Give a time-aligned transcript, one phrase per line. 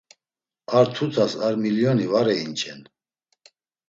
[0.77, 2.81] Ar tutas ar milioni var einç̌en.